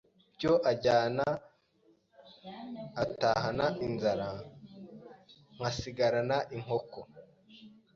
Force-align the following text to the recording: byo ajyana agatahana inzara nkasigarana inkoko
byo 0.35 0.53
ajyana 0.71 1.25
agatahana 3.03 3.65
inzara 3.87 4.29
nkasigarana 5.55 6.37
inkoko 6.55 6.99